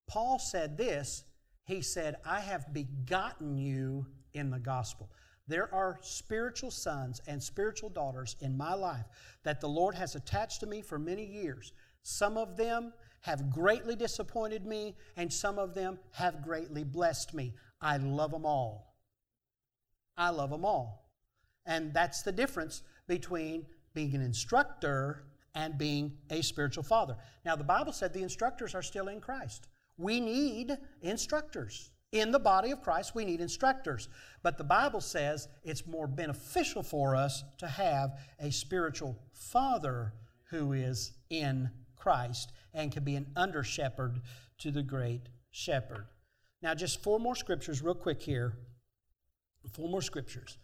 [0.09, 1.25] Paul said this
[1.65, 5.11] He said, I have begotten you in the gospel.
[5.49, 9.05] There are spiritual sons and spiritual daughters in my life
[9.43, 11.73] that the Lord has attached to me for many years.
[12.03, 17.55] Some of them have greatly disappointed me, and some of them have greatly blessed me.
[17.81, 18.97] I love them all.
[20.17, 21.11] I love them all.
[21.67, 27.17] And that's the difference between being an instructor and being a spiritual father.
[27.45, 29.69] Now, the Bible said the instructors are still in Christ.
[29.99, 31.91] We need instructors.
[32.13, 34.09] In the body of Christ, we need instructors.
[34.43, 40.13] But the Bible says it's more beneficial for us to have a spiritual father
[40.51, 44.21] who is in Christ and can be an under shepherd
[44.59, 46.07] to the great shepherd.
[46.61, 48.59] Now, just four more scriptures, real quick here.
[49.73, 50.59] Four more scriptures.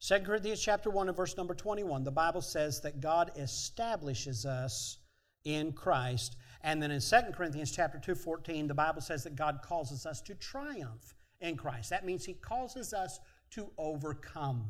[0.00, 4.98] 2 Corinthians chapter 1 and verse number 21, the Bible says that God establishes us
[5.44, 6.36] in Christ.
[6.62, 10.22] And then in 2 Corinthians chapter 2, 14, the Bible says that God causes us
[10.22, 11.90] to triumph in Christ.
[11.90, 14.64] That means He causes us to overcome.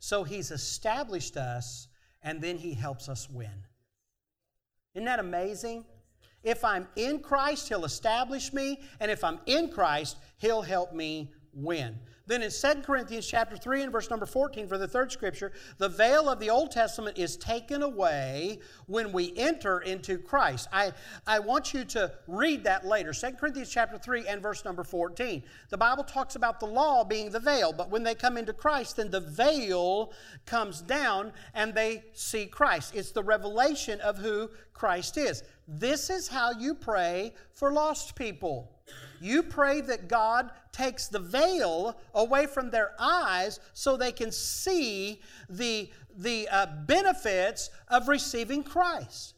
[0.00, 1.86] So He's established us,
[2.20, 3.64] and then He helps us win.
[4.94, 5.84] Isn't that amazing?
[6.42, 11.32] If I'm in Christ, He'll establish me, and if I'm in Christ, He'll help me
[11.52, 12.00] win.
[12.26, 15.88] Then in 2 Corinthians chapter 3 and verse number 14 for the third scripture, the
[15.88, 20.68] veil of the Old Testament is taken away when we enter into Christ.
[20.72, 20.92] I,
[21.26, 23.12] I want you to read that later.
[23.12, 25.42] 2 Corinthians chapter 3 and verse number 14.
[25.70, 28.96] The Bible talks about the law being the veil, but when they come into Christ,
[28.96, 30.12] then the veil
[30.46, 32.94] comes down and they see Christ.
[32.94, 35.42] It's the revelation of who Christ is.
[35.66, 38.70] This is how you pray for lost people.
[39.20, 45.20] You pray that God takes the veil away from their eyes so they can see
[45.48, 49.34] the, the uh, benefits of receiving Christ.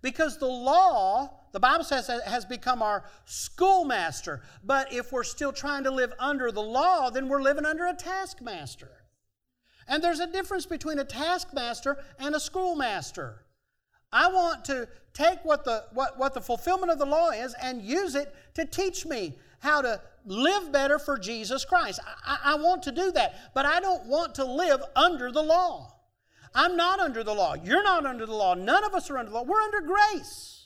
[0.00, 4.40] Because the law, the Bible says, has become our schoolmaster.
[4.64, 7.94] But if we're still trying to live under the law, then we're living under a
[7.94, 8.90] taskmaster.
[9.86, 13.41] And there's a difference between a taskmaster and a schoolmaster.
[14.12, 17.82] I want to take what the, what, what the fulfillment of the law is and
[17.82, 22.00] use it to teach me how to live better for Jesus Christ.
[22.24, 25.94] I, I want to do that, but I don't want to live under the law.
[26.54, 27.54] I'm not under the law.
[27.54, 28.54] You're not under the law.
[28.54, 29.44] None of us are under the law.
[29.44, 30.61] We're under grace.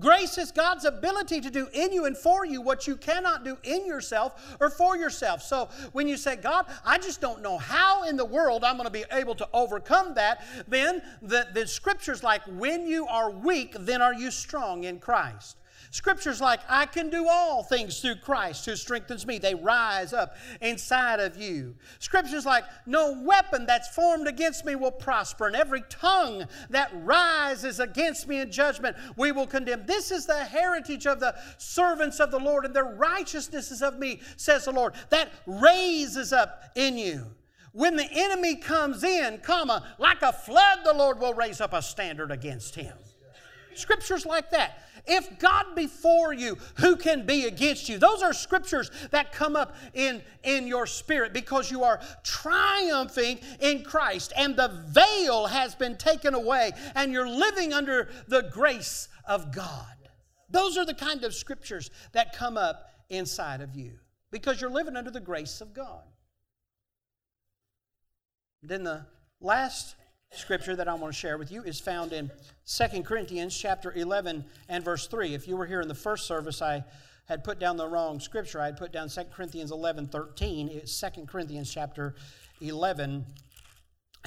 [0.00, 3.56] Grace is God's ability to do in you and for you what you cannot do
[3.62, 5.40] in yourself or for yourself.
[5.42, 8.86] So when you say, God, I just don't know how in the world I'm going
[8.86, 13.76] to be able to overcome that, then the, the scripture's like, when you are weak,
[13.78, 15.56] then are you strong in Christ.
[15.94, 20.34] Scriptures like, I can do all things through Christ who strengthens me, they rise up
[20.60, 21.76] inside of you.
[22.00, 27.78] Scriptures like, no weapon that's formed against me will prosper, and every tongue that rises
[27.78, 29.86] against me in judgment we will condemn.
[29.86, 33.96] This is the heritage of the servants of the Lord, and their righteousness is of
[33.96, 34.94] me, says the Lord.
[35.10, 37.24] That raises up in you.
[37.70, 41.82] When the enemy comes in, comma, like a flood, the Lord will raise up a
[41.82, 42.94] standard against him.
[43.78, 44.78] Scriptures like that.
[45.06, 47.98] If God be for you, who can be against you?
[47.98, 53.84] Those are scriptures that come up in, in your spirit because you are triumphing in
[53.84, 59.54] Christ and the veil has been taken away and you're living under the grace of
[59.54, 59.86] God.
[60.48, 63.98] Those are the kind of scriptures that come up inside of you
[64.30, 66.04] because you're living under the grace of God.
[68.62, 69.04] Then the
[69.40, 69.96] last
[70.36, 72.30] scripture that I want to share with you is found in
[72.66, 75.34] 2 Corinthians chapter 11 and verse 3.
[75.34, 76.84] If you were here in the first service, I
[77.26, 78.60] had put down the wrong scripture.
[78.60, 80.68] I had put down 2 Corinthians 11 13.
[80.68, 82.14] It's 2 Corinthians chapter
[82.60, 83.24] 11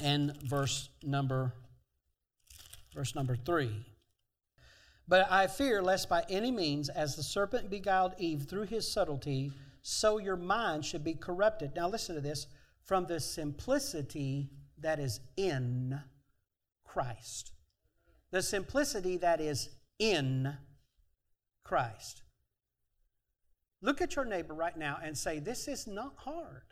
[0.02, 1.52] and verse number
[2.94, 3.70] verse number 3.
[5.06, 9.52] But I fear lest by any means, as the serpent beguiled Eve through his subtlety,
[9.82, 11.74] so your mind should be corrupted.
[11.74, 12.46] Now listen to this
[12.82, 14.50] from the simplicity
[14.82, 16.00] that is in
[16.84, 17.52] Christ.
[18.30, 20.54] The simplicity that is in
[21.64, 22.22] Christ.
[23.80, 26.62] Look at your neighbor right now and say, This is not hard.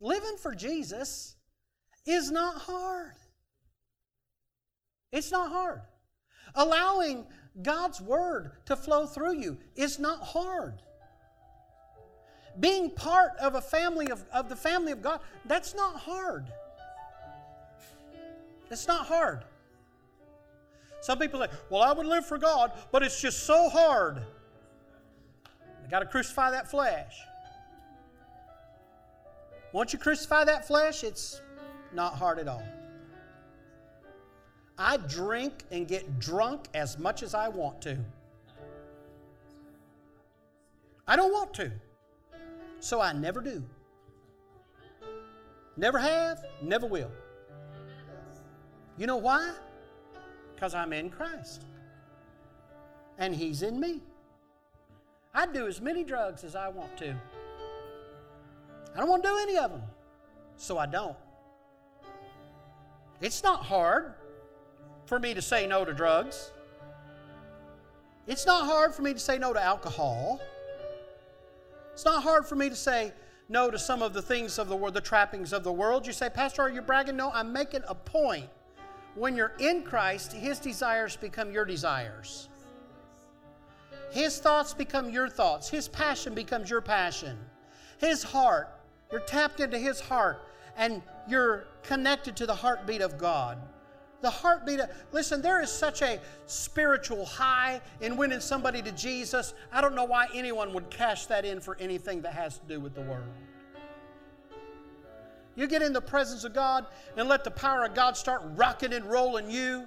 [0.00, 1.36] Living for Jesus
[2.04, 3.14] is not hard.
[5.10, 5.80] It's not hard.
[6.54, 7.26] Allowing
[7.62, 10.82] God's word to flow through you is not hard
[12.60, 16.46] being part of a family of, of the family of God, that's not hard.
[18.70, 19.44] It's not hard.
[21.00, 24.22] Some people say, well, I would live for God, but it's just so hard.
[25.84, 27.16] I got to crucify that flesh.
[29.72, 31.40] Once you crucify that flesh, it's
[31.92, 32.64] not hard at all.
[34.78, 37.98] I drink and get drunk as much as I want to.
[41.06, 41.70] I don't want to
[42.86, 43.64] so I never do.
[45.76, 47.10] Never have, never will.
[48.96, 49.52] You know why?
[50.54, 51.64] Because I'm in Christ.
[53.18, 54.02] And He's in me.
[55.34, 57.14] I do as many drugs as I want to.
[58.94, 59.82] I don't want to do any of them,
[60.56, 61.16] so I don't.
[63.20, 64.14] It's not hard
[65.06, 66.52] for me to say no to drugs.
[68.28, 70.40] It's not hard for me to say no to alcohol.
[71.96, 73.14] It's not hard for me to say
[73.48, 76.06] no to some of the things of the world, the trappings of the world.
[76.06, 77.16] You say, Pastor, are you bragging?
[77.16, 78.50] No, I'm making a point.
[79.14, 82.50] When you're in Christ, His desires become your desires.
[84.10, 85.70] His thoughts become your thoughts.
[85.70, 87.38] His passion becomes your passion.
[87.96, 88.78] His heart,
[89.10, 93.56] you're tapped into His heart, and you're connected to the heartbeat of God.
[94.22, 94.80] The heartbeat.
[94.80, 99.54] Of, listen, there is such a spiritual high in winning somebody to Jesus.
[99.72, 102.80] I don't know why anyone would cash that in for anything that has to do
[102.80, 103.24] with the world.
[105.54, 106.86] You get in the presence of God
[107.16, 109.86] and let the power of God start rocking and rolling you.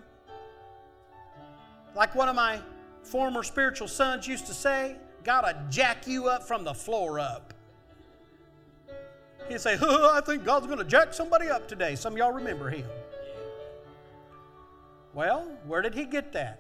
[1.96, 2.60] Like one of my
[3.04, 7.54] former spiritual sons used to say, gotta jack you up from the floor up.
[9.48, 11.96] He'd say, oh, I think God's gonna jack somebody up today.
[11.96, 12.86] Some of y'all remember him.
[15.14, 16.60] Well, where did he get that?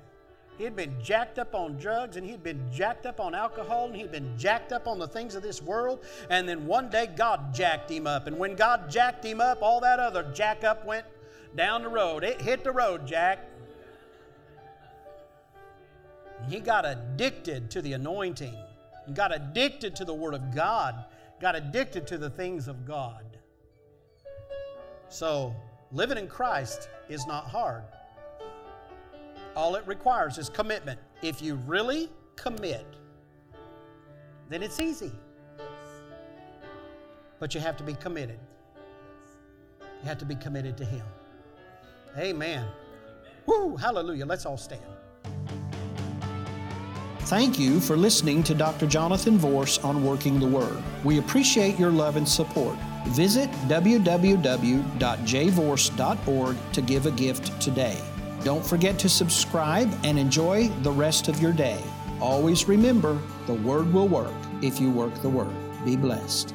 [0.58, 3.96] He had been jacked up on drugs and he'd been jacked up on alcohol and
[3.96, 6.04] he'd been jacked up on the things of this world.
[6.30, 8.28] And then one day God jacked him up.
[8.28, 11.06] And when God jacked him up, all that other jack up went
[11.56, 12.24] down the road.
[12.24, 13.40] It hit the road, Jack.
[16.48, 18.56] He got addicted to the anointing,
[19.06, 21.06] he got addicted to the Word of God,
[21.42, 23.26] got addicted to the things of God.
[25.10, 25.56] So,
[25.92, 27.84] living in Christ is not hard.
[29.56, 31.00] All it requires is commitment.
[31.22, 32.86] If you really commit,
[34.50, 35.12] then it's easy.
[37.40, 38.40] But you have to be committed.
[39.82, 41.06] You have to be committed to Him.
[42.18, 42.66] Amen.
[43.46, 44.26] Woo, hallelujah.
[44.26, 44.82] Let's all stand.
[47.30, 48.88] Thank you for listening to Dr.
[48.88, 50.82] Jonathan Vorse on Working the Word.
[51.04, 52.76] We appreciate your love and support.
[53.10, 58.02] Visit www.jvorse.org to give a gift today.
[58.44, 61.82] Don't forget to subscribe and enjoy the rest of your day.
[62.22, 65.54] Always remember the Word will work if you work the Word.
[65.84, 66.54] Be blessed.